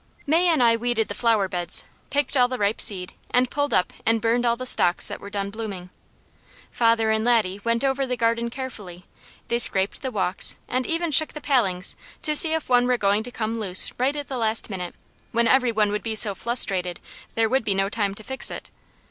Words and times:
May 0.25 0.47
and 0.47 0.63
I 0.63 0.75
weeded 0.77 1.09
the 1.09 1.13
flowerbeds, 1.13 1.83
picked 2.09 2.35
all 2.35 2.47
the 2.47 2.57
ripe 2.57 2.81
seed, 2.81 3.13
and 3.29 3.51
pulled 3.51 3.71
up 3.71 3.93
and 4.03 4.19
burned 4.19 4.47
all 4.47 4.55
the 4.55 4.65
stalks 4.65 5.07
that 5.07 5.19
were 5.21 5.29
done 5.29 5.51
blooming. 5.51 5.91
Father 6.71 7.11
and 7.11 7.23
Laddie 7.23 7.61
went 7.63 7.83
over 7.83 8.07
the 8.07 8.17
garden 8.17 8.49
carefully; 8.49 9.05
they 9.47 9.59
scraped 9.59 10.01
the 10.01 10.09
walks 10.09 10.55
and 10.67 10.87
even 10.87 11.11
shook 11.11 11.33
the 11.33 11.39
palings 11.39 11.95
to 12.23 12.35
see 12.35 12.53
if 12.55 12.67
one 12.67 12.87
were 12.87 12.97
going 12.97 13.21
to 13.21 13.29
come 13.31 13.59
loose 13.59 13.91
right 13.99 14.15
at 14.15 14.27
the 14.27 14.37
last 14.37 14.71
minute, 14.71 14.95
when 15.33 15.47
every 15.47 15.71
one 15.71 15.91
would 15.91 16.01
be 16.01 16.15
so 16.15 16.33
flustrated 16.33 16.99
there 17.35 17.47
would 17.47 17.63
be 17.63 17.75
no 17.75 17.87
time 17.87 18.15
to 18.15 18.23
fix 18.23 18.49
it. 18.49 18.71